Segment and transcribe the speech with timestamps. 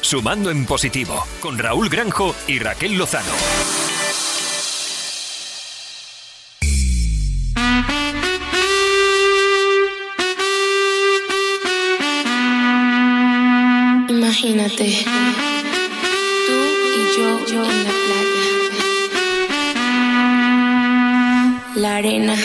[0.00, 3.32] Sumando en positivo, con Raúl Granjo y Raquel Lozano.
[14.08, 15.04] Imagínate,
[16.46, 16.52] tú
[16.96, 18.44] y yo, yo en la playa.
[21.74, 22.36] La arena,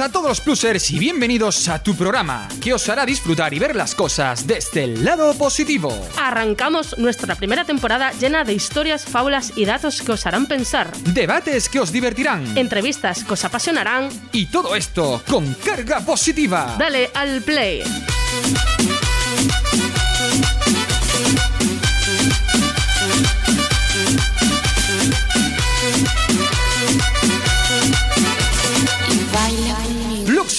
[0.00, 3.76] a todos los plusers y bienvenidos a tu programa, que os hará disfrutar y ver
[3.76, 5.94] las cosas desde el lado positivo.
[6.18, 10.90] Arrancamos nuestra primera temporada llena de historias, fábulas y datos que os harán pensar.
[11.12, 12.56] Debates que os divertirán.
[12.56, 14.08] Entrevistas que os apasionarán.
[14.32, 16.76] Y todo esto con carga positiva.
[16.78, 17.84] Dale al play.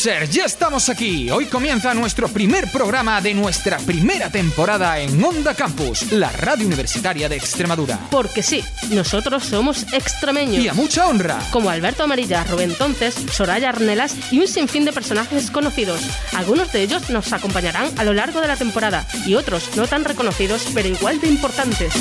[0.06, 1.32] Ya estamos aquí.
[1.32, 7.28] Hoy comienza nuestro primer programa de nuestra primera temporada en Onda Campus, la radio universitaria
[7.28, 8.00] de Extremadura.
[8.12, 10.64] Porque sí, nosotros somos extremeños.
[10.64, 11.40] Y a mucha honra.
[11.52, 16.02] Como Alberto Amarilla, Rubén Entonces, Soraya Arnelas y un sinfín de personajes conocidos.
[16.36, 20.06] Algunos de ellos nos acompañarán a lo largo de la temporada y otros no tan
[20.06, 21.94] reconocidos pero igual de importantes.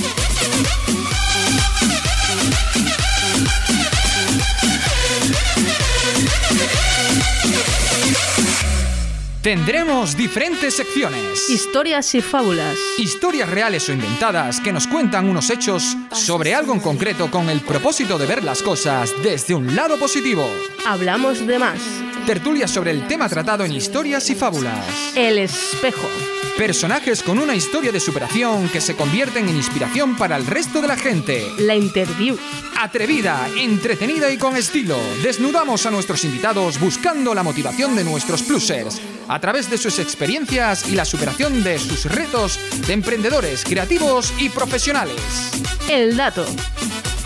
[9.45, 11.51] Tendremos diferentes secciones.
[11.51, 12.79] Historias y fábulas.
[12.97, 17.61] Historias reales o inventadas que nos cuentan unos hechos sobre algo en concreto con el
[17.61, 20.49] propósito de ver las cosas desde un lado positivo.
[20.87, 21.79] Hablamos de más.
[22.25, 25.13] Tertulias sobre el tema tratado en historias y fábulas.
[25.15, 26.09] El espejo.
[26.57, 30.89] Personajes con una historia de superación que se convierten en inspiración para el resto de
[30.89, 31.47] la gente.
[31.59, 32.39] La interview.
[32.79, 39.03] Atrevida, entretenida y con estilo, desnudamos a nuestros invitados buscando la motivación de nuestros plusers
[39.29, 44.49] a través de sus experiencias y la superación de sus retos de emprendedores, creativos y
[44.49, 45.51] profesionales.
[45.89, 46.45] El dato.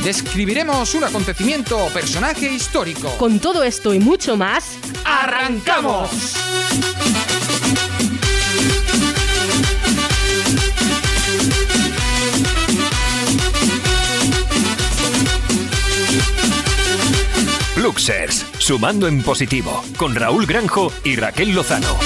[0.02, 3.10] Describiremos un acontecimiento o personaje histórico.
[3.18, 6.36] Con todo esto y mucho más, ¡Arrancamos!
[17.88, 21.96] Luxers, sumando en positivo, con Raúl Granjo y Raquel Lozano.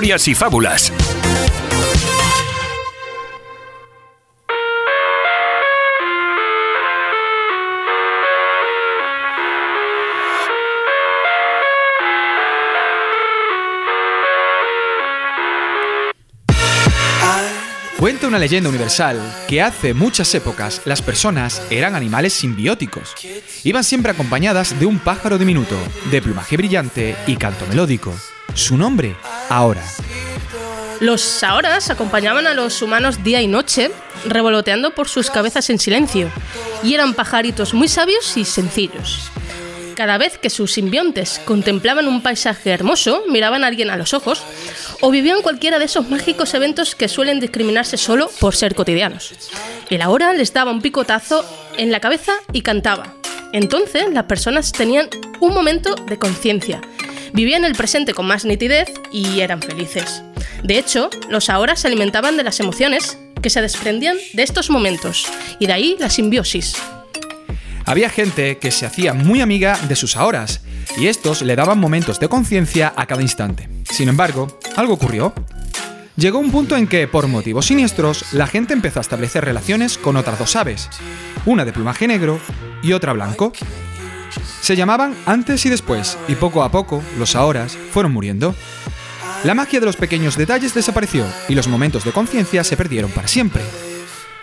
[0.00, 0.92] Historias y fábulas.
[17.98, 23.14] Cuenta una leyenda universal que hace muchas épocas las personas eran animales simbióticos.
[23.64, 25.76] Iban siempre acompañadas de un pájaro diminuto,
[26.10, 28.14] de plumaje brillante y canto melódico.
[28.54, 29.14] Su nombre,
[29.50, 29.84] ahora.
[31.00, 33.90] Los Saoras acompañaban a los humanos día y noche,
[34.26, 36.30] revoloteando por sus cabezas en silencio,
[36.82, 39.30] y eran pajaritos muy sabios y sencillos.
[39.96, 44.42] Cada vez que sus simbiontes contemplaban un paisaje hermoso, miraban a alguien a los ojos,
[45.00, 49.32] o vivían cualquiera de esos mágicos eventos que suelen discriminarse solo por ser cotidianos.
[49.90, 51.44] El ahora les daba un picotazo
[51.76, 53.14] en la cabeza y cantaba.
[53.52, 55.08] Entonces las personas tenían
[55.40, 56.80] un momento de conciencia,
[57.32, 60.22] vivían el presente con más nitidez y eran felices.
[60.62, 65.26] De hecho, los ahora se alimentaban de las emociones que se desprendían de estos momentos,
[65.58, 66.74] y de ahí la simbiosis.
[67.86, 70.60] Había gente que se hacía muy amiga de sus ahoras,
[70.96, 73.68] y estos le daban momentos de conciencia a cada instante.
[73.90, 75.32] Sin embargo, algo ocurrió.
[76.16, 80.16] Llegó un punto en que, por motivos siniestros, la gente empezó a establecer relaciones con
[80.16, 80.90] otras dos aves,
[81.46, 82.40] una de plumaje negro
[82.82, 83.52] y otra blanco.
[84.60, 88.54] Se llamaban antes y después, y poco a poco los ahoras fueron muriendo.
[89.44, 93.28] La magia de los pequeños detalles desapareció y los momentos de conciencia se perdieron para
[93.28, 93.62] siempre.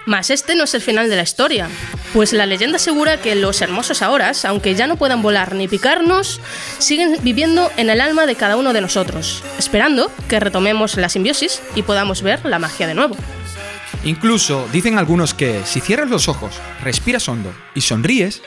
[0.08, 1.68] Mas este no es el final de la historia,
[2.14, 6.40] pues la leyenda asegura que los hermosos ahoras, aunque ya no puedan volar ni picarnos,
[6.78, 11.62] siguen viviendo en el alma de cada uno de nosotros, esperando que retomemos la simbiosis
[11.76, 13.18] y podamos ver la magia de nuevo.
[14.06, 18.42] Incluso dicen algunos que si cierras los ojos, respiras hondo y sonríes,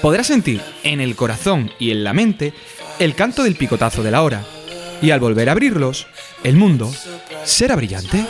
[0.00, 2.52] podrás sentir en el corazón y en la mente
[2.98, 4.44] el canto del picotazo de la hora.
[5.02, 6.06] Y al volver a abrirlos,
[6.42, 6.92] el mundo
[7.44, 8.24] será brillante.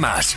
[0.00, 0.36] Más.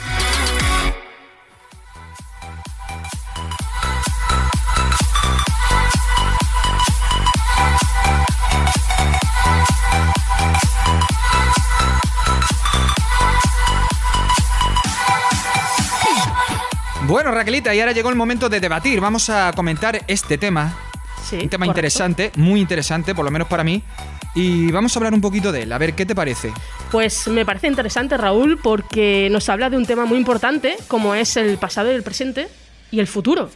[17.07, 18.99] Bueno, Raquelita, y ahora llegó el momento de debatir.
[18.99, 20.75] Vamos a comentar este tema.
[21.23, 21.79] Sí, un tema correcto.
[21.79, 23.81] interesante, muy interesante, por lo menos para mí.
[24.35, 25.71] Y vamos a hablar un poquito de él.
[25.71, 26.51] A ver, ¿qué te parece?
[26.91, 31.35] Pues me parece interesante, Raúl, porque nos habla de un tema muy importante, como es
[31.35, 32.47] el pasado y el presente
[32.91, 33.49] y el futuro.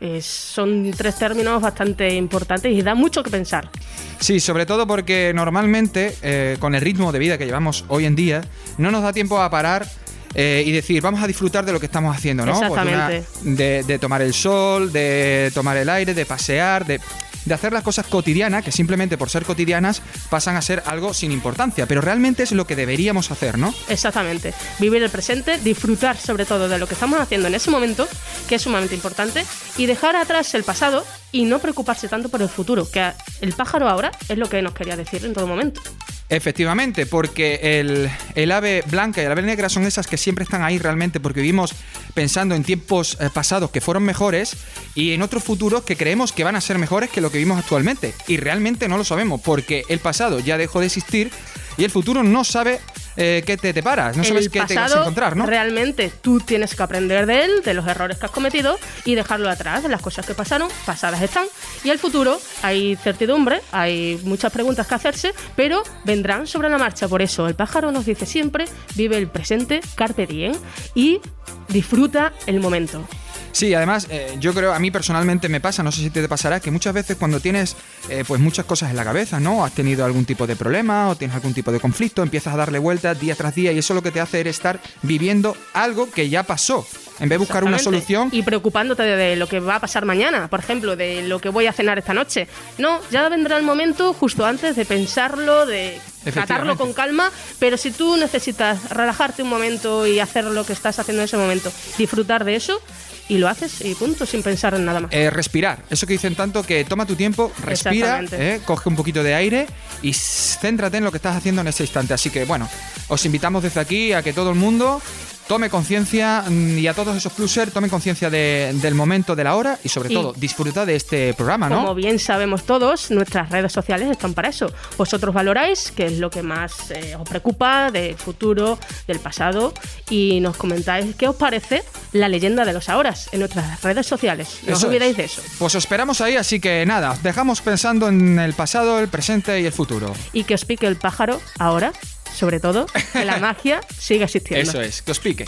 [0.00, 3.70] Es- son tres términos bastante importantes y da mucho que pensar.
[4.18, 8.16] Sí, sobre todo porque normalmente, eh, con el ritmo de vida que llevamos hoy en
[8.16, 8.42] día,
[8.76, 9.86] no nos da tiempo a parar
[10.34, 12.58] eh, y decir, vamos a disfrutar de lo que estamos haciendo, ¿no?
[12.58, 13.24] Pues una- Exactamente.
[13.42, 17.00] de, de tomar el sol, de tomar el aire, de pasear, de,
[17.44, 21.32] de hacer las cosas cotidianas, que simplemente por ser cotidianas pasan a ser algo sin
[21.32, 23.74] importancia, pero realmente es lo que deberíamos hacer, ¿no?
[23.88, 24.54] Exactamente.
[24.78, 28.08] Vivir el presente, disfrutar sobre todo de lo que estamos haciendo en ese momento,
[28.48, 29.44] que es sumamente importante,
[29.76, 31.04] y dejar atrás el pasado
[31.34, 33.10] y no preocuparse tanto por el futuro, que
[33.40, 35.80] el pájaro ahora es lo que nos quería decir en todo momento.
[36.28, 40.62] Efectivamente, porque el, el ave blanca y el ave negra son esas que siempre están
[40.62, 41.74] ahí realmente porque vivimos
[42.14, 44.56] pensando en tiempos eh, pasados que fueron mejores
[44.94, 47.58] y en otros futuros que creemos que van a ser mejores que lo que vivimos
[47.58, 48.14] actualmente.
[48.28, 51.32] Y realmente no lo sabemos porque el pasado ya dejó de existir
[51.76, 52.80] y el futuro no sabe
[53.16, 55.46] eh, qué te deparas, no sabes qué te vas a encontrar, ¿no?
[55.46, 59.48] realmente tú tienes que aprender de él, de los errores que has cometido y dejarlo
[59.48, 61.46] atrás, de las cosas que pasaron, pasadas están.
[61.84, 67.06] Y el futuro hay certidumbre, hay muchas preguntas que hacerse, pero vendrán sobre la marcha.
[67.06, 68.64] Por eso el pájaro nos dice siempre,
[68.96, 70.54] vive el presente, carpe diem
[70.94, 71.20] y
[71.68, 73.06] disfruta el momento.
[73.54, 76.58] Sí, además, eh, yo creo, a mí personalmente me pasa, no sé si te pasará,
[76.58, 77.76] que muchas veces cuando tienes
[78.08, 79.64] eh, pues muchas cosas en la cabeza, ¿no?
[79.64, 82.80] Has tenido algún tipo de problema o tienes algún tipo de conflicto, empiezas a darle
[82.80, 86.28] vueltas día tras día y eso lo que te hace es estar viviendo algo que
[86.28, 86.84] ya pasó.
[87.20, 90.48] En vez de buscar una solución, Y preocupándote de, lo que va a pasar mañana,
[90.48, 92.48] por ejemplo, de lo que voy a cenar esta noche.
[92.78, 96.00] No, ya vendrá el momento justo antes de pensarlo, de
[96.32, 100.98] tratarlo con calma, pero si tú necesitas relajarte un momento y hacer lo que estás
[100.98, 102.80] haciendo en ese momento, disfrutar de eso,
[103.28, 105.12] y lo haces y punto, sin pensar en nada más.
[105.12, 105.82] eh, respirar.
[105.90, 109.66] Eso que dicen tanto que toma tu tiempo, respira, eh, coge un poquito de aire
[110.02, 112.14] y céntrate en lo que estás haciendo en ese instante.
[112.14, 112.68] Así que bueno,
[113.08, 115.00] os invitamos desde aquí a que todo el mundo
[115.46, 119.56] tome conciencia mm, y a todos esos plusers tomen conciencia de- del momento, de la
[119.56, 121.76] hora y sobre Y- todo disfruta de este programa, ¿no?
[121.76, 124.72] Como bien sabemos todos, nuestras redes sociales están para eso.
[124.96, 129.74] Vosotros valoráis qué es lo que más eh, os preocupa del futuro, del pasado,
[130.10, 131.82] y nos comentáis qué os parece
[132.12, 134.60] la leyenda de los ahoras en nuestras redes sociales.
[134.66, 135.16] No os olvidéis es.
[135.16, 135.42] de eso.
[135.58, 139.60] Pues os esperamos ahí, así que nada, os dejamos pensando en el pasado, el presente
[139.60, 140.12] y el futuro.
[140.32, 141.92] Y que os pique el pájaro ahora,
[142.34, 144.70] sobre todo, que la magia siga existiendo.
[144.70, 145.46] Eso es, que os pique.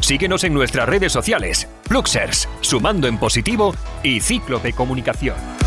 [0.00, 5.63] Síguenos en nuestras redes sociales, Fluxers, Sumando en Positivo y Cíclope Comunicación.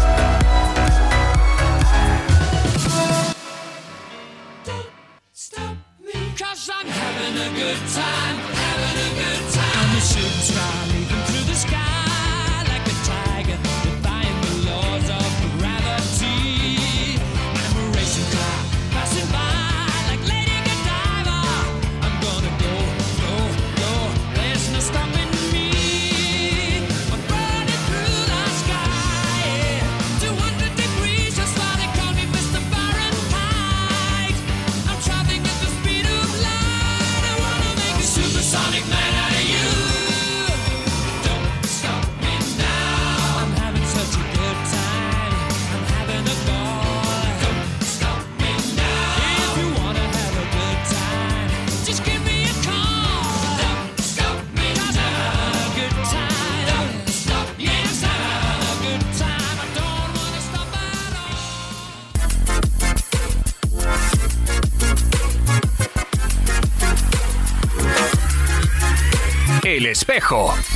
[70.08, 70.67] Espejo.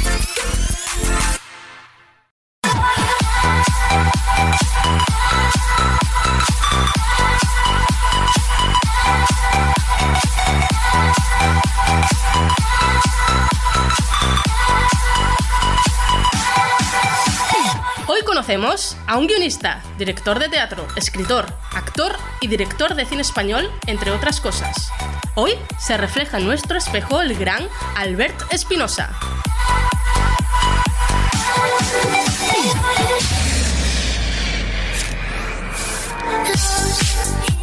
[18.52, 24.12] Conocemos a un guionista, director de teatro, escritor, actor y director de cine español, entre
[24.12, 24.92] otras cosas.
[25.36, 27.64] Hoy se refleja en nuestro espejo el gran
[27.96, 29.18] Albert Espinosa.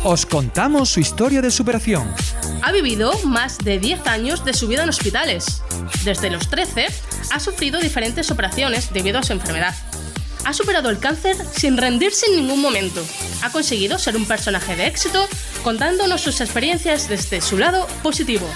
[0.04, 2.08] Os contamos su historia de superación.
[2.62, 5.62] Ha vivido más de 10 años de su vida en hospitales.
[6.04, 6.86] Desde los 13
[7.30, 9.74] ha sufrido diferentes operaciones debido a su enfermedad.
[10.48, 13.04] Ha superado el cáncer sin rendirse en ningún momento.
[13.42, 15.28] Ha conseguido ser un personaje de éxito
[15.62, 18.48] contándonos sus experiencias desde su lado positivo.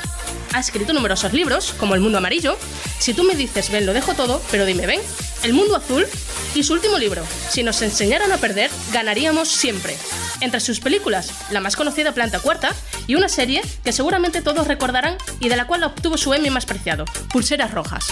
[0.55, 2.57] Ha escrito numerosos libros, como El Mundo Amarillo,
[2.99, 5.03] Si tú me dices ven lo dejo todo, pero dime ven,
[5.43, 6.07] El Mundo Azul
[6.55, 9.95] y su último libro, Si nos enseñaran a perder, ganaríamos siempre.
[10.41, 12.75] Entre sus películas, la más conocida Planta Cuarta
[13.07, 16.65] y una serie que seguramente todos recordarán y de la cual obtuvo su Emmy más
[16.65, 18.07] preciado, Pulseras Rojas.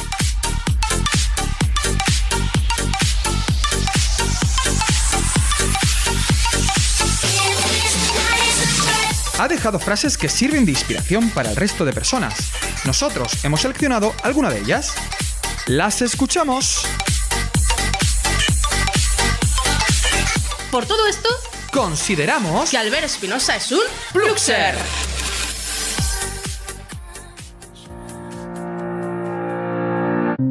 [9.41, 12.35] Ha dejado frases que sirven de inspiración para el resto de personas.
[12.85, 14.93] Nosotros hemos seleccionado alguna de ellas.
[15.67, 16.85] Las escuchamos.
[20.71, 21.31] Por todo esto,
[21.73, 23.81] Consideramos que Albert Espinosa es un
[24.13, 24.75] Pluxer.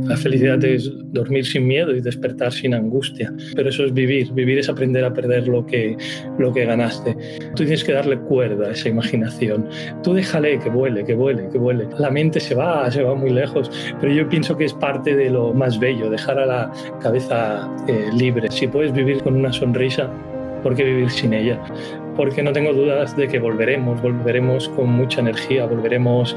[0.10, 3.32] La felicidad es dormir sin miedo y despertar sin angustia.
[3.56, 4.34] Pero eso es vivir.
[4.34, 5.96] Vivir es aprender a perder lo que,
[6.40, 7.16] lo que ganaste.
[7.56, 9.70] Tú tienes que darle cuerda a esa imaginación.
[10.02, 11.88] Tú déjale que vuele, que vuele, que vuele.
[12.00, 13.70] La mente se va, se va muy lejos.
[14.02, 18.10] Pero yo pienso que es parte de lo más bello, dejar a la cabeza eh,
[18.18, 18.50] libre.
[18.50, 20.10] Si puedes vivir con una sonrisa,
[20.64, 21.62] ¿por qué vivir sin ella?
[22.20, 26.36] Porque no tengo dudas de que volveremos, volveremos con mucha energía, volveremos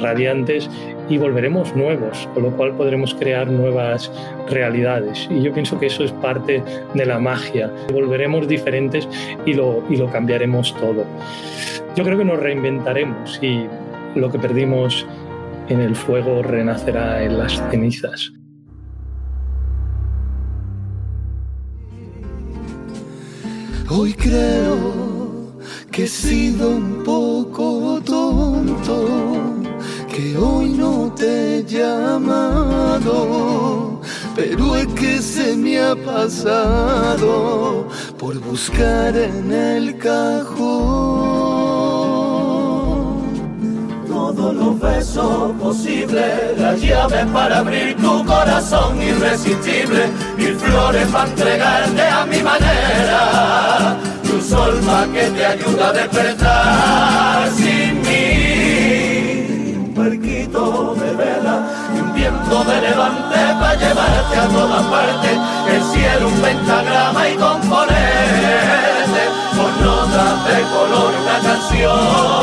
[0.00, 0.70] radiantes
[1.08, 4.12] y volveremos nuevos, con lo cual podremos crear nuevas
[4.48, 5.28] realidades.
[5.32, 6.62] Y yo pienso que eso es parte
[6.94, 7.68] de la magia.
[7.92, 9.08] Volveremos diferentes
[9.44, 11.04] y lo, y lo cambiaremos todo.
[11.96, 13.66] Yo creo que nos reinventaremos y
[14.14, 15.04] lo que perdimos
[15.68, 18.32] en el fuego renacerá en las cenizas.
[23.90, 24.93] Hoy creo
[25.94, 29.06] que he sido un poco tonto,
[30.12, 33.20] que hoy no te he llamado,
[34.34, 37.86] pero es que se me ha pasado
[38.18, 40.64] por buscar en el cajón.
[44.08, 52.02] Todos los besos posibles, la llave para abrir tu corazón irresistible, mil flores para entregarte
[52.02, 53.96] a mi manera,
[54.34, 61.56] tu sol pa' que te ayuda a despertar sin mí, un barquito de vela
[61.94, 65.36] y un viento de levante para llevarte a todas partes,
[65.74, 69.22] el cielo un pentagrama y componerte
[69.56, 72.33] con notas de color una canción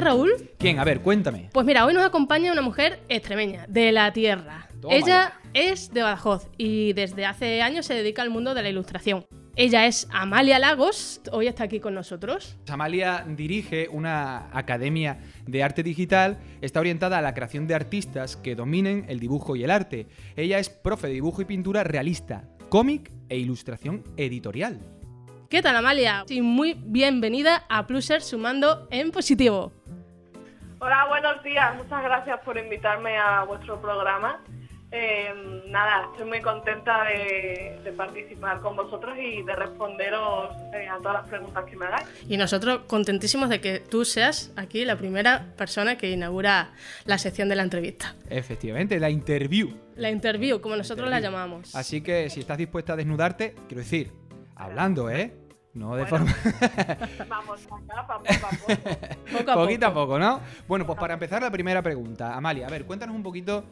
[0.00, 0.50] hoy, Raúl?
[0.58, 0.78] ¿Quién?
[0.78, 1.50] A ver, cuéntame.
[1.52, 4.68] Pues mira, hoy nos acompaña una mujer extremeña, de la tierra.
[4.80, 8.68] Toma Ella es de Badajoz y desde hace años se dedica al mundo de la
[8.68, 9.26] ilustración.
[9.56, 12.56] Ella es Amalia Lagos, hoy está aquí con nosotros.
[12.68, 18.54] Amalia dirige una academia de arte digital, está orientada a la creación de artistas que
[18.54, 20.06] dominen el dibujo y el arte.
[20.36, 24.80] Ella es profe de dibujo y pintura realista, cómic e ilustración editorial.
[25.50, 26.24] ¿Qué tal, Amalia?
[26.28, 29.72] Sí, muy bienvenida a Pluser Sumando en Positivo.
[30.82, 31.76] Hola, buenos días.
[31.76, 34.40] Muchas gracias por invitarme a vuestro programa.
[34.90, 40.96] Eh, nada, estoy muy contenta de, de participar con vosotros y de responderos eh, a
[40.96, 42.08] todas las preguntas que me hagáis.
[42.26, 46.70] Y nosotros contentísimos de que tú seas aquí la primera persona que inaugura
[47.04, 48.14] la sección de la entrevista.
[48.30, 49.76] Efectivamente, la interview.
[49.96, 51.74] La interview, como nosotros la llamamos.
[51.76, 54.12] Así que si estás dispuesta a desnudarte, quiero decir,
[54.56, 55.34] hablando, ¿eh?
[55.72, 56.34] No de forma.
[57.28, 58.78] vamos acá, vamos, vamos.
[59.32, 60.00] Poco a Poquito a poco.
[60.06, 60.40] poco, ¿no?
[60.66, 63.64] Bueno, pues para empezar la primera pregunta, Amalia, a ver, cuéntanos un poquito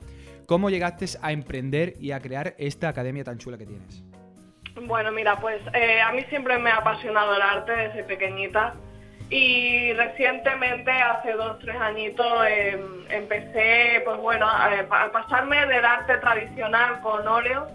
[0.47, 4.03] cómo llegaste a emprender y a crear esta academia tan chula que tienes.
[4.81, 8.75] Bueno, mira, pues eh, a mí siempre me ha apasionado el arte desde pequeñita
[9.29, 16.17] y recientemente, hace dos, tres añitos, eh, empecé, pues bueno, a, a pasarme del arte
[16.19, 17.67] tradicional con óleo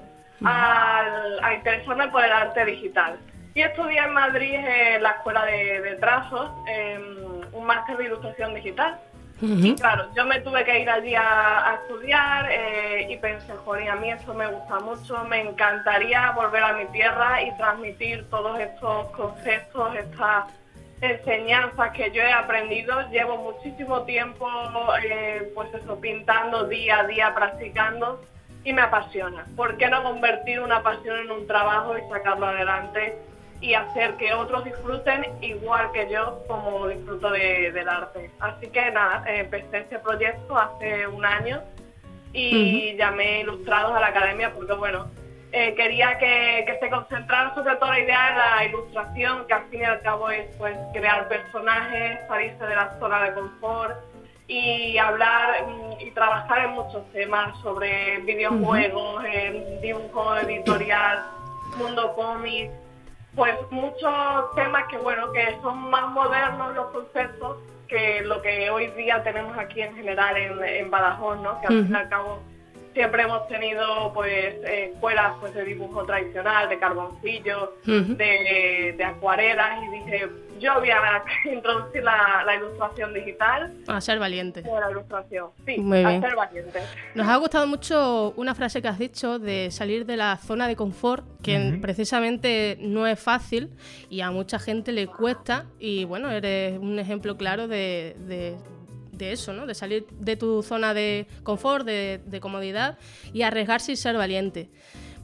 [0.46, 3.20] al- a interesarme por el arte digital.
[3.56, 8.56] Y estudié en Madrid en la Escuela de, de Trazos, em, un máster de ilustración
[8.56, 9.00] digital.
[9.42, 13.90] Y claro, yo me tuve que ir allí a, a estudiar eh, y pensé, joder,
[13.90, 18.58] a mí esto me gusta mucho, me encantaría volver a mi tierra y transmitir todos
[18.58, 20.46] estos conceptos, estas
[21.02, 23.10] enseñanzas que yo he aprendido.
[23.10, 24.48] Llevo muchísimo tiempo,
[25.04, 28.22] eh, pues eso, pintando día a día, practicando
[28.64, 29.46] y me apasiona.
[29.58, 33.18] ¿Por qué no convertir una pasión en un trabajo y sacarlo adelante
[33.64, 38.30] y hacer que otros disfruten igual que yo como disfruto de- del arte?
[38.40, 41.62] Así que nada, empecé este proyecto hace un año
[42.34, 45.08] y llamé ilustrados a la academia porque bueno,
[45.54, 49.64] eh, quería que, que se concentrara sobre todo la idea de la ilustración, que al
[49.70, 53.96] fin y al cabo es pues crear personajes, salirse de la zona de confort
[54.48, 61.24] y hablar mm, y trabajar en muchos temas sobre videojuegos, en dibujo editorial,
[61.78, 62.70] mundo cómic,
[63.36, 68.88] pues muchos temas que bueno que son más modernos los conceptos que lo que hoy
[68.98, 71.60] día tenemos aquí en general en, en Badajoz, ¿no?
[71.62, 72.40] Que al fin y al cabo
[72.94, 79.84] siempre hemos tenido pues eh, escuelas pues de dibujo tradicional, de carboncillo, de, de acuarelas
[79.84, 80.30] y dije
[80.64, 81.24] yo voy a
[81.54, 84.64] introducir la, la ilustración digital A ser valiente.
[84.68, 86.22] o la ilustración, sí, Muy a bien.
[86.22, 86.80] ser valiente.
[87.16, 90.76] Nos ha gustado mucho una frase que has dicho de salir de la zona de
[90.76, 93.70] confort, que precisamente no es fácil
[94.10, 95.66] y a mucha gente le cuesta.
[95.80, 98.56] Y bueno, eres un ejemplo claro de, de-
[99.12, 99.68] de eso, ¿no?
[99.68, 102.98] De salir de tu zona de confort, de, de comodidad
[103.32, 104.70] y arriesgarse y ser valiente.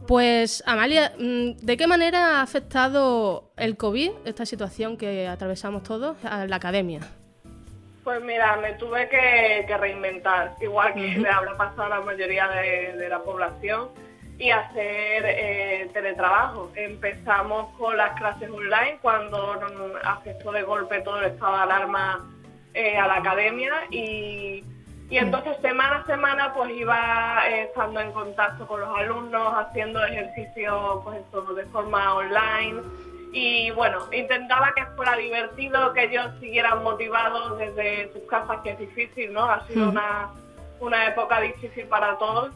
[0.09, 6.17] Pues, Amalia, mm, ¿de qué manera ha afectado el COVID, esta situación que atravesamos todos,
[6.25, 7.01] a la academia?
[8.03, 12.47] Pues mira, me tuve que, que reinventar, igual que le habrá pasado a la mayoría
[12.47, 13.89] de, de la población,
[14.39, 16.71] y hacer eh, teletrabajo.
[16.73, 19.61] Empezamos con las clases online cuando
[20.03, 22.27] afectó de golpe todo el estado de alarma
[22.73, 24.63] eh, a la academia y,
[25.09, 30.03] y entonces semana a semana pues iba eh, estando en contacto con los alumnos, haciendo
[30.05, 32.81] ejercicio pues eso, de forma online
[33.31, 38.79] y bueno, intentaba que fuera divertido, que ellos siguieran motivados desde sus casas, que es
[38.79, 39.43] difícil, ¿no?
[39.43, 40.29] Ha sido una,
[40.79, 42.51] una época difícil para todos.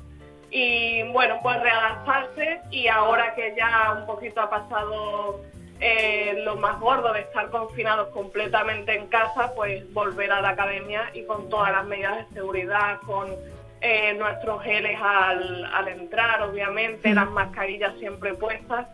[0.50, 5.42] Y bueno, pues readaptarse y ahora que ya un poquito ha pasado
[5.80, 11.10] eh, lo más gordo de estar confinados completamente en casa, pues volver a la academia
[11.14, 13.28] y con todas las medidas de seguridad, con
[13.82, 18.88] eh, nuestros geles al, al entrar, obviamente, las mascarillas siempre puestas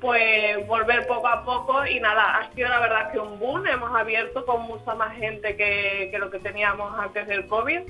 [0.00, 3.92] pues volver poco a poco y nada, ha sido la verdad que un boom, hemos
[3.96, 7.80] abierto con mucha más gente que, que lo que teníamos antes del COVID,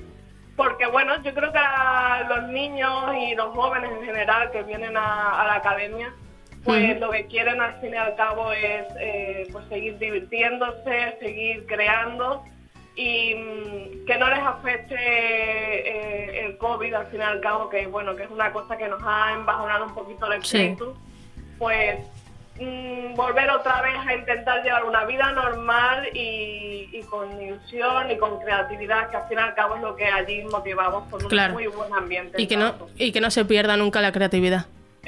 [0.57, 4.97] porque bueno, yo creo que la- los niños y los jóvenes en general que vienen
[4.97, 6.11] a, a la academia,
[6.63, 11.65] pues lo que quieren al fin y al cabo es eh, pues seguir divirtiéndose, seguir
[11.67, 12.43] creando
[12.95, 17.87] y mm, que no les afecte eh, el COVID al fin y al cabo, que
[17.87, 20.57] bueno, que es una cosa que nos ha embajonado un poquito el Sí.
[20.57, 20.97] espíritu,
[21.57, 21.99] pues
[22.59, 28.17] mm, volver otra vez a intentar llevar una vida normal y, y con ilusión y
[28.17, 31.51] con creatividad, que al fin y al cabo es lo que allí motivamos con un
[31.53, 32.41] muy buen ambiente.
[32.41, 34.65] Y que, no, y que no se pierda nunca la creatividad.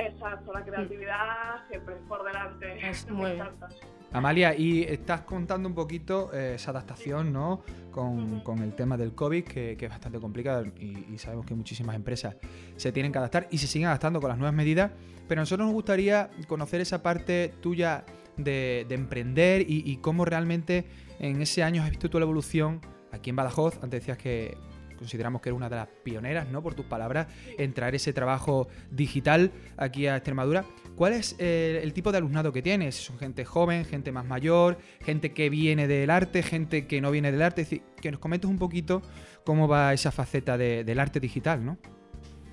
[0.07, 2.89] Exacto, la creatividad siempre por delante.
[2.89, 3.69] Es muy encanta.
[4.13, 7.61] Amalia, y estás contando un poquito eh, esa adaptación, ¿no?
[7.91, 11.55] Con, con el tema del COVID, que, que es bastante complicado y, y sabemos que
[11.55, 12.35] muchísimas empresas
[12.75, 14.91] se tienen que adaptar y se siguen adaptando con las nuevas medidas,
[15.27, 18.03] pero a nosotros nos gustaría conocer esa parte tuya
[18.35, 20.85] de, de emprender y, y cómo realmente
[21.19, 23.75] en ese año has visto tú la evolución aquí en Badajoz.
[23.81, 24.57] Antes decías que
[25.01, 26.61] consideramos que eres una de las pioneras, ¿no?
[26.61, 27.25] Por tus palabras,
[27.57, 30.63] en traer ese trabajo digital aquí a Extremadura.
[30.95, 32.95] ¿Cuál es eh, el tipo de alumnado que tienes?
[33.03, 37.31] ¿Son gente joven, gente más mayor, gente que viene del arte, gente que no viene
[37.31, 37.61] del arte?
[37.61, 39.01] Es decir, que nos comentes un poquito
[39.43, 41.77] cómo va esa faceta de- del arte digital, ¿no?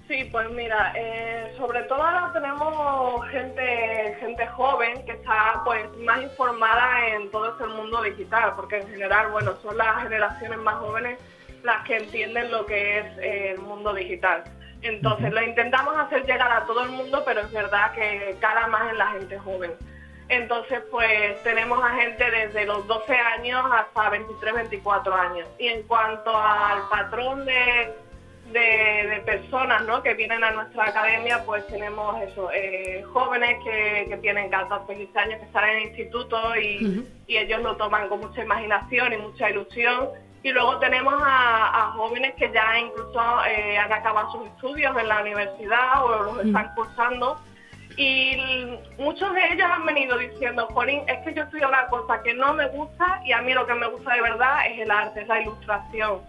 [0.08, 6.22] Sí, pues mira, eh, sobre todo ahora tenemos gente, gente joven que está pues más
[6.22, 11.18] informada en todo este mundo digital, porque en general, bueno, son las generaciones más jóvenes
[11.62, 14.44] las que entienden lo que es eh, el mundo digital.
[14.82, 18.90] Entonces lo intentamos hacer llegar a todo el mundo, pero es verdad que cala más
[18.90, 19.72] en la gente joven.
[20.28, 25.48] Entonces, pues tenemos a gente desde los 12 años hasta 23, 24 años.
[25.58, 27.94] Y en cuanto al patrón de,
[28.52, 30.02] de, de personas ¿no?
[30.02, 35.18] que vienen a nuestra academia, pues tenemos eso, eh, jóvenes que, que tienen 14, 15
[35.18, 39.16] años, que están en el instituto y, y ellos lo toman con mucha imaginación y
[39.16, 40.10] mucha ilusión.
[40.42, 45.08] Y luego tenemos a, a jóvenes que ya incluso eh, han acabado sus estudios en
[45.08, 47.38] la universidad o los están cursando
[47.98, 48.36] y
[48.96, 52.54] muchos de ellos han venido diciendo, Jolín, es que yo estudio una cosa que no
[52.54, 55.26] me gusta y a mí lo que me gusta de verdad es el arte, es
[55.26, 56.20] la ilustración.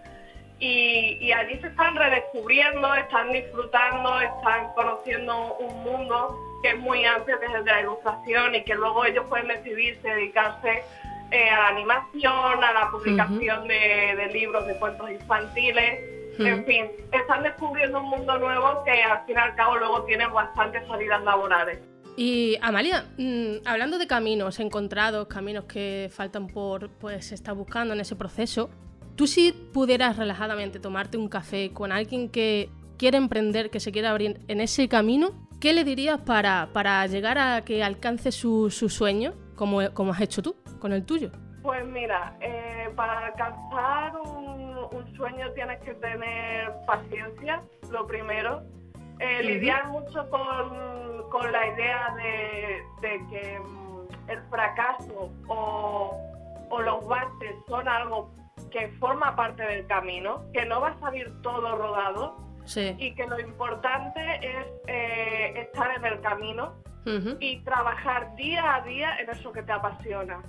[0.57, 7.05] Y, y allí se están redescubriendo, están disfrutando, están conociendo un mundo que es muy
[7.05, 10.83] amplio, que es el de la ilustración y que luego ellos pueden decidirse, dedicarse
[11.31, 16.19] eh, a la animación, a la publicación de, de libros, de cuentos infantiles.
[16.39, 20.25] En fin, están descubriendo un mundo nuevo que al fin y al cabo luego tiene
[20.27, 21.79] bastantes salidas laborales.
[22.15, 27.99] Y Amalia, mm, hablando de caminos encontrados, caminos que faltan por pues estar buscando en
[27.99, 28.69] ese proceso,
[29.15, 34.07] tú si pudieras relajadamente tomarte un café con alguien que quiere emprender, que se quiere
[34.07, 38.89] abrir en ese camino, ¿qué le dirías para, para llegar a que alcance su, su
[38.89, 41.29] sueño, como, como has hecho tú, con el tuyo?
[41.61, 47.61] Pues mira, eh, para alcanzar un, un sueño tienes que tener paciencia,
[47.91, 48.63] lo primero.
[49.19, 56.17] Eh, Lidiar mucho con, con la idea de, de que mm, el fracaso o,
[56.69, 58.31] o los baches son algo
[58.71, 62.95] que forma parte del camino, que no va a salir todo rodado Sí.
[62.99, 66.75] y que lo importante es eh, estar en el camino
[67.39, 70.43] y trabajar día a día en eso que te apasiona.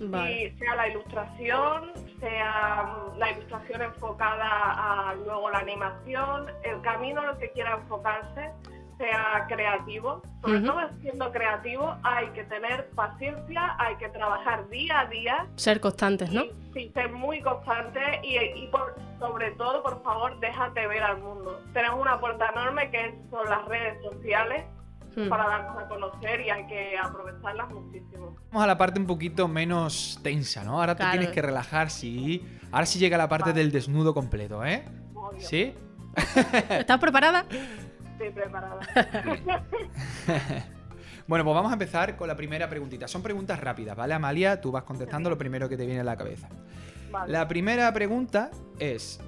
[0.00, 0.44] Vale.
[0.44, 2.82] Y sea la ilustración, sea
[3.14, 8.50] mm, la ilustración enfocada a luego la animación, el camino en el que quiera enfocarse,
[8.98, 10.22] sea creativo.
[10.42, 10.66] Sobre Ujú.
[10.66, 16.30] todo siendo creativo hay que tener paciencia, hay que trabajar día a día Ser constantes,
[16.30, 16.42] ¿no?
[16.74, 21.60] sí, ser muy constante y, y por, sobre todo, por favor, déjate ver al mundo.
[21.72, 24.64] Tenemos una puerta enorme que son las redes sociales
[25.16, 25.28] Mm.
[25.28, 28.36] para darnos a conocer y hay que aprovecharlas muchísimo.
[28.50, 30.80] Vamos a la parte un poquito menos tensa, ¿no?
[30.80, 32.44] Ahora te tienes que relajar, sí.
[32.72, 34.84] Ahora sí llega la parte del desnudo completo, ¿eh?
[35.14, 35.40] Obvio.
[35.40, 35.74] ¿Sí?
[36.70, 37.44] ¿Estás preparada?
[38.12, 38.80] Estoy preparada.
[41.26, 43.08] Bueno, pues vamos a empezar con la primera preguntita.
[43.08, 44.60] Son preguntas rápidas, ¿vale, Amalia?
[44.60, 46.50] Tú vas contestando lo primero que te viene a la cabeza.
[47.10, 47.32] Vale.
[47.32, 49.20] La primera pregunta es: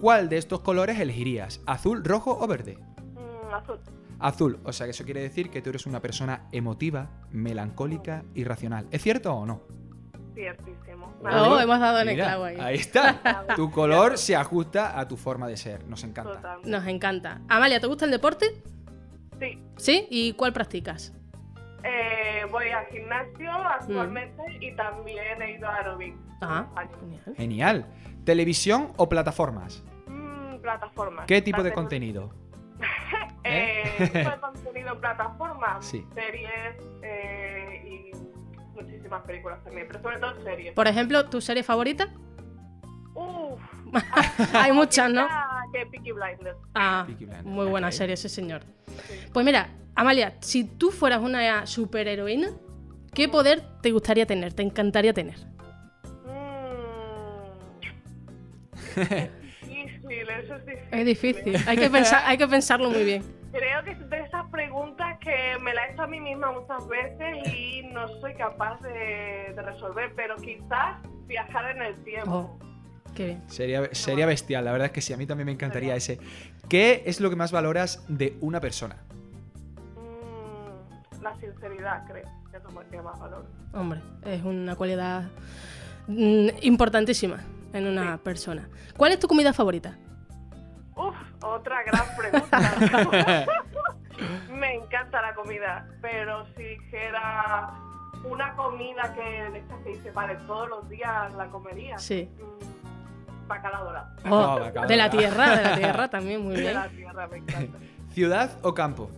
[0.00, 1.60] ¿Cuál de estos colores elegirías?
[1.66, 2.78] ¿Azul, rojo o verde?
[3.12, 3.78] Mm, azul.
[4.24, 8.44] Azul, o sea que eso quiere decir que tú eres una persona emotiva, melancólica y
[8.44, 8.86] racional.
[8.90, 9.60] ¿Es cierto o no?
[10.34, 11.14] Ciertísimo.
[11.22, 12.56] Oh, hemos dado en el clavo ahí.
[12.58, 13.44] Ahí está.
[13.56, 15.84] tu color se ajusta a tu forma de ser.
[15.88, 16.36] Nos encanta.
[16.36, 16.60] Total.
[16.64, 17.42] Nos encanta.
[17.48, 18.62] Amalia, ¿te gusta el deporte?
[19.38, 19.62] Sí.
[19.76, 20.06] ¿Sí?
[20.08, 21.12] ¿Y cuál practicas?
[21.82, 26.16] Eh, voy al gimnasio actualmente y también he ido a aerobic.
[26.40, 26.66] Ah,
[26.98, 27.34] genial.
[27.36, 27.86] Genial.
[28.24, 29.84] ¿Televisión o plataformas?
[30.06, 31.26] Mm, plataformas.
[31.26, 32.32] ¿Qué tipo de contenido?
[33.44, 34.08] Eh, ¿Eh?
[34.12, 36.06] tipo de contenido en plataformas, Sí.
[36.14, 38.10] series eh, y
[38.74, 40.72] muchísimas películas también, pero sobre todo series.
[40.74, 42.08] Por ejemplo, ¿tu serie favorita?
[43.14, 43.60] Uf,
[44.54, 45.26] Hay muchas, ¿no?
[45.30, 46.56] Ah, que Peaky Blinders.
[46.74, 47.92] Ah, Peaky Blinders, muy buena ok.
[47.92, 48.62] serie ese señor.
[49.32, 52.48] Pues mira, Amalia, si tú fueras una superheroína,
[53.12, 54.52] ¿qué poder te gustaría tener?
[54.54, 55.36] ¿Te encantaría tener?
[56.24, 56.30] Mm.
[60.26, 60.98] difícil, eso es difícil.
[60.98, 63.22] Es difícil, hay que, pensar, hay que pensarlo muy bien.
[63.52, 66.86] Creo que es de esas preguntas que me la he hecho a mí misma muchas
[66.88, 72.30] veces y no soy capaz de, de resolver, pero quizás viajar en el tiempo.
[72.30, 72.58] Oh,
[73.14, 73.42] qué bien.
[73.48, 76.18] Sería, sería bestial, la verdad es que sí, a mí también me encantaría ese.
[76.68, 78.96] ¿Qué es lo que más valoras de una persona?
[79.96, 83.46] Mm, la sinceridad, creo, que es lo que más valor.
[83.72, 85.28] Hombre, es una cualidad
[86.08, 87.40] mm, importantísima
[87.72, 88.68] en una persona.
[88.96, 89.98] ¿Cuál es tu comida favorita?
[90.96, 92.58] Uf, otra gran pregunta.
[94.50, 97.74] me encanta la comida, pero si dijera
[98.24, 101.98] una comida que de estas que dice, vale, todos los días la comería.
[101.98, 102.30] Sí.
[102.38, 104.08] Mm, bacalao dorado.
[104.26, 106.74] Oh, bacalao, de la tierra, de la tierra también, muy De bien.
[106.74, 107.78] la tierra, me encanta.
[108.12, 109.10] ¿Ciudad o campo?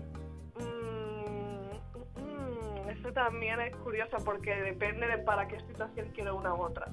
[0.58, 1.76] Mm,
[2.20, 6.86] mm, eso también es curioso porque depende de para qué situación quiero una u otra.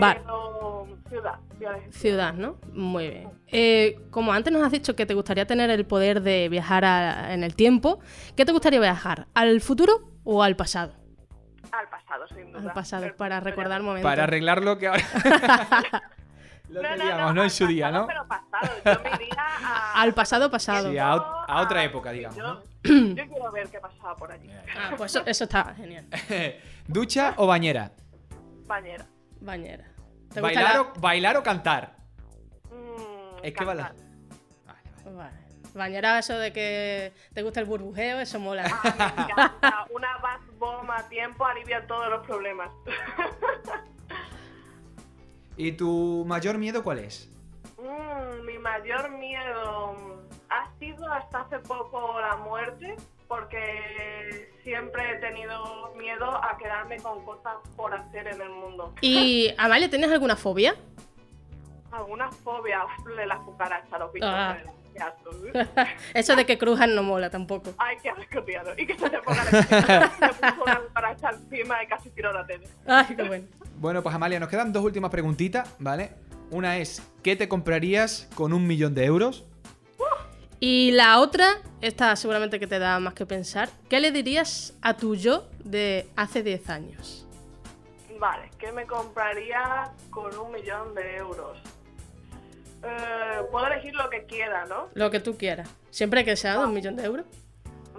[0.00, 0.20] Vale.
[0.20, 2.56] Pero ciudad, ciudad Ciudad, ¿no?
[2.72, 3.30] Muy bien.
[3.48, 7.32] Eh, como antes nos has dicho que te gustaría tener el poder de viajar a-
[7.34, 8.00] en el tiempo,
[8.36, 9.26] ¿qué te gustaría viajar?
[9.34, 10.94] ¿Al futuro o al pasado?
[11.72, 12.60] al pasado, sin duda.
[12.68, 14.08] Al pasado, para recordar momentos.
[14.08, 15.02] Para arreglar lo que ahora.
[16.68, 17.42] lo No, no, teníamos, ¿no?
[17.42, 18.06] En su día, pasado, ¿no?
[18.06, 19.92] Pero pasado, yo me iría a...
[20.02, 20.90] Al pasado, pasado.
[20.92, 22.36] Sí, a, ot- a otra época, digamos.
[22.36, 22.60] Yo, ¿no?
[23.14, 24.48] Yo quiero ver qué pasaba por allí.
[24.76, 26.06] Ah, pues eso, eso está genial.
[26.86, 27.90] ¿Ducha o bañera?
[28.66, 29.06] Bañera.
[29.44, 29.84] Bañera.
[30.32, 31.96] ¿Te gusta ¿Bailar, la- o, ¿Bailar o cantar?
[32.70, 33.94] Mm, Es que cantar.
[35.06, 35.16] vale.
[35.16, 35.44] Vale.
[35.74, 38.64] Bañera, eso de que te gusta el burbujeo, eso mola.
[38.66, 38.80] Ah,
[39.16, 39.86] me encanta.
[39.94, 42.70] Una bath bomb a tiempo alivia todos los problemas.
[45.56, 47.28] ¿Y tu mayor miedo cuál es?
[47.78, 49.94] Mm, mi mayor miedo
[50.48, 52.96] ha sido hasta hace poco la muerte,
[53.28, 58.94] porque siempre he tenido miedo a quedarme con cosas por hacer en el mundo.
[59.00, 60.74] Y, Amalia, ¿tienes alguna fobia?
[61.92, 62.84] Alguna fobia
[63.16, 64.30] de las cucarachas, los bichos.
[64.32, 64.56] Ah.
[64.94, 65.30] Qué asco.
[66.14, 67.74] Eso de que crujan no mola tampoco.
[67.78, 68.60] Ay, qué asco, tío.
[68.76, 72.46] Y que se te ponga la Me puso una cucaracha encima y casi tiro la
[72.46, 72.68] tele.
[72.86, 73.46] Ay, qué bueno.
[73.76, 76.12] Bueno, pues Amalia, nos quedan dos últimas preguntitas, ¿vale?
[76.50, 79.44] Una es, ¿qué te comprarías con un millón de euros?
[80.66, 83.68] Y la otra, esta seguramente que te da más que pensar.
[83.90, 87.26] ¿Qué le dirías a tu yo de hace 10 años?
[88.18, 91.58] Vale, ¿qué me compraría con un millón de euros?
[92.82, 94.88] Eh, puedo elegir lo que quiera, ¿no?
[94.94, 95.68] Lo que tú quieras.
[95.90, 97.26] Siempre que sea de un millón de euros.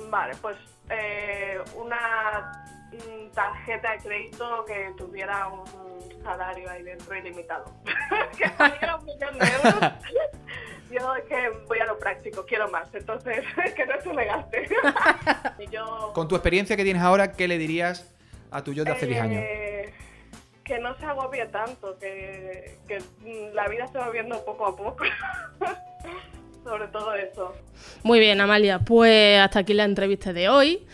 [0.09, 0.57] Vale, pues
[0.89, 5.63] eh, una mm, tarjeta de crédito que tuviera un
[6.23, 7.65] salario ahí dentro ilimitado.
[8.35, 9.93] que valiera un millón de euros.
[10.97, 13.43] Yo es que voy a lo práctico, quiero más, entonces
[13.75, 14.67] que no se me gaste.
[15.59, 16.11] y yo...
[16.13, 18.13] Con tu experiencia que tienes ahora, ¿qué le dirías
[18.51, 19.43] a tu yo de hace 10 años?
[19.43, 19.93] Eh,
[20.63, 23.01] Que no se agobie tanto, que, que
[23.53, 25.03] la vida se va viendo poco a poco.
[26.63, 27.53] Sobre todo eso.
[28.03, 28.79] Muy bien, Amalia.
[28.79, 30.87] Pues hasta aquí la entrevista de hoy.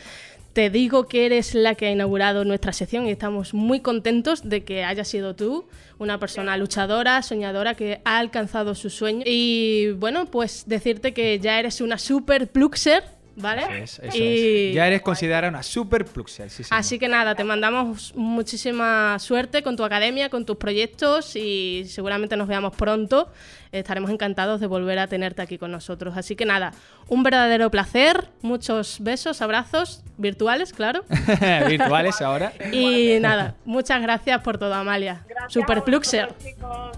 [0.53, 4.65] Te digo que eres la que ha inaugurado nuestra sección y estamos muy contentos de
[4.65, 5.65] que hayas sido tú,
[5.97, 9.23] una persona luchadora, soñadora que ha alcanzado su sueño.
[9.25, 13.03] Y bueno, pues decirte que ya eres una super pluxer,
[13.35, 13.61] ¿vale?
[13.83, 14.75] Eso es, eso Y- es.
[14.75, 16.63] Ya eres considerada una super pluxer, sí.
[16.69, 22.35] Así que nada, te mandamos muchísima suerte con tu academia, con tus proyectos y seguramente
[22.37, 23.29] nos veamos pronto.
[23.71, 26.17] Estaremos encantados de volver a tenerte aquí con nosotros.
[26.17, 26.73] Así que nada,
[27.07, 31.05] un verdadero placer, muchos besos, abrazos, virtuales, claro.
[31.69, 32.51] Virtuales ahora.
[32.73, 35.23] Y nada, muchas gracias por todo, Amalia.
[35.29, 36.33] Gracias Super Pluxer.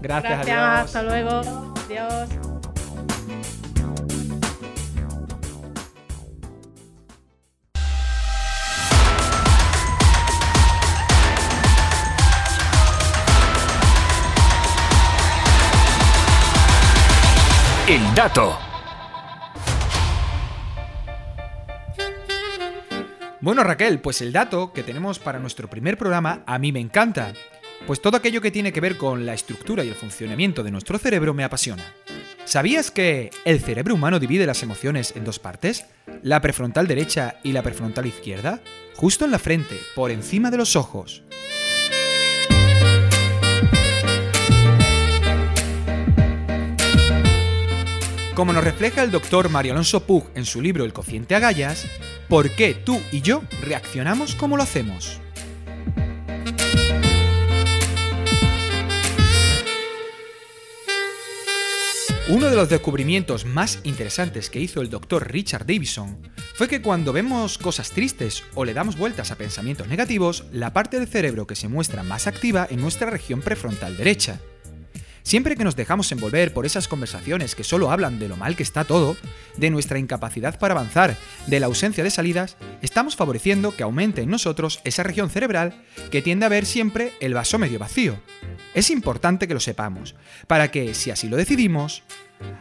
[0.02, 0.84] Gracias, adiós.
[0.84, 1.74] hasta luego.
[1.86, 2.53] Adiós.
[17.86, 18.58] El dato.
[23.42, 27.34] Bueno, Raquel, pues el dato que tenemos para nuestro primer programa a mí me encanta.
[27.86, 30.96] Pues todo aquello que tiene que ver con la estructura y el funcionamiento de nuestro
[30.96, 31.84] cerebro me apasiona.
[32.46, 35.84] ¿Sabías que el cerebro humano divide las emociones en dos partes?
[36.22, 38.62] La prefrontal derecha y la prefrontal izquierda,
[38.96, 41.22] justo en la frente, por encima de los ojos.
[48.34, 51.86] Como nos refleja el doctor Mario Alonso Pug en su libro El cociente agallas,
[52.28, 55.20] ¿por qué tú y yo reaccionamos como lo hacemos?
[62.28, 66.18] Uno de los descubrimientos más interesantes que hizo el doctor Richard Davison
[66.56, 70.98] fue que cuando vemos cosas tristes o le damos vueltas a pensamientos negativos, la parte
[70.98, 74.40] del cerebro que se muestra más activa en nuestra región prefrontal derecha.
[75.24, 78.62] Siempre que nos dejamos envolver por esas conversaciones que solo hablan de lo mal que
[78.62, 79.16] está todo,
[79.56, 84.28] de nuestra incapacidad para avanzar, de la ausencia de salidas, estamos favoreciendo que aumente en
[84.28, 88.20] nosotros esa región cerebral que tiende a ver siempre el vaso medio vacío.
[88.74, 90.14] Es importante que lo sepamos,
[90.46, 92.02] para que, si así lo decidimos,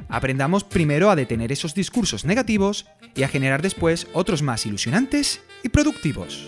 [0.08, 5.70] aprendamos primero a detener esos discursos negativos y a generar después otros más ilusionantes y
[5.70, 6.48] productivos.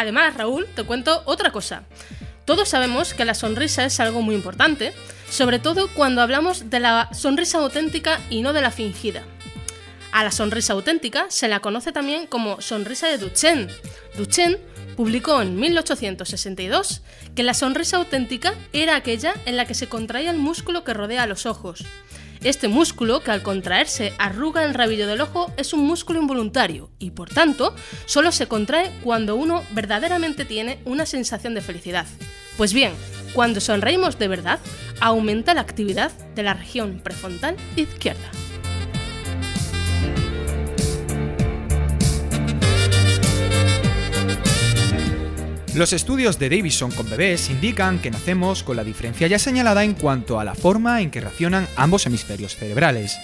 [0.00, 1.82] Además, Raúl, te cuento otra cosa.
[2.46, 4.94] Todos sabemos que la sonrisa es algo muy importante,
[5.28, 9.22] sobre todo cuando hablamos de la sonrisa auténtica y no de la fingida.
[10.10, 13.68] A la sonrisa auténtica se la conoce también como sonrisa de Duchenne.
[14.16, 14.56] Duchenne
[14.96, 17.02] publicó en 1862
[17.34, 21.26] que la sonrisa auténtica era aquella en la que se contraía el músculo que rodea
[21.26, 21.84] los ojos.
[22.42, 27.10] Este músculo, que al contraerse arruga el rabillo del ojo, es un músculo involuntario y
[27.10, 27.74] por tanto
[28.06, 32.06] solo se contrae cuando uno verdaderamente tiene una sensación de felicidad.
[32.56, 32.92] Pues bien,
[33.34, 34.58] cuando sonreímos de verdad,
[35.00, 38.30] aumenta la actividad de la región prefrontal izquierda.
[45.74, 49.94] Los estudios de Davison con bebés indican que nacemos con la diferencia ya señalada en
[49.94, 53.16] cuanto a la forma en que reaccionan ambos hemisferios cerebrales.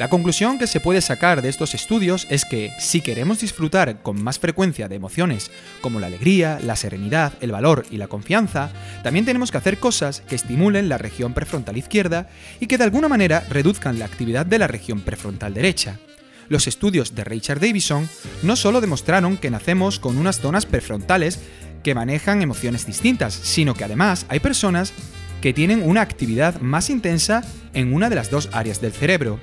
[0.00, 4.20] La conclusión que se puede sacar de estos estudios es que si queremos disfrutar con
[4.20, 8.70] más frecuencia de emociones como la alegría, la serenidad, el valor y la confianza,
[9.04, 12.28] también tenemos que hacer cosas que estimulen la región prefrontal izquierda
[12.58, 16.00] y que de alguna manera reduzcan la actividad de la región prefrontal derecha.
[16.48, 18.08] Los estudios de Richard Davison
[18.42, 21.38] no solo demostraron que nacemos con unas zonas prefrontales
[21.84, 24.92] que manejan emociones distintas, sino que además hay personas
[25.40, 27.44] que tienen una actividad más intensa
[27.74, 29.38] en una de las dos áreas del cerebro.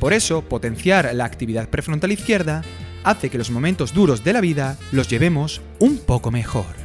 [0.00, 2.62] Por eso, potenciar la actividad prefrontal izquierda
[3.04, 6.79] hace que los momentos duros de la vida los llevemos un poco mejor.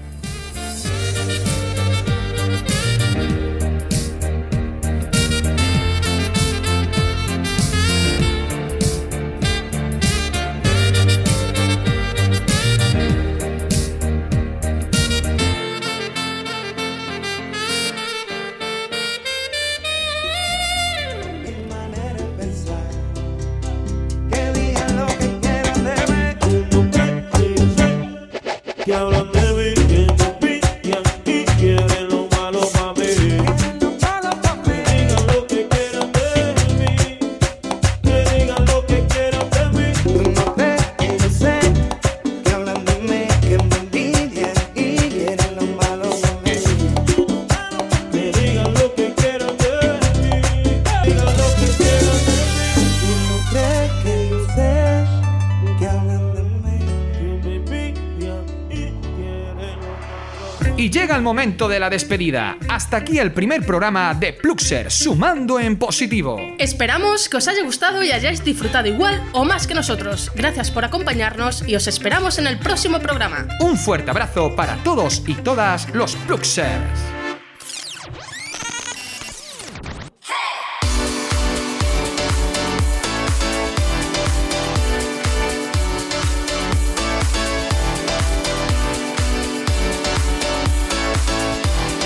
[61.25, 62.55] Momento de la despedida.
[62.69, 66.39] Hasta aquí el primer programa de Pluxer, sumando en positivo.
[66.59, 70.31] Esperamos que os haya gustado y hayáis disfrutado igual o más que nosotros.
[70.35, 73.47] Gracias por acompañarnos y os esperamos en el próximo programa.
[73.59, 77.14] Un fuerte abrazo para todos y todas los Pluxers.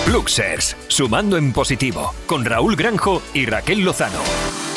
[0.10, 4.69] Luxers, sumando en positivo, con Raúl Granjo y Raquel Lozano.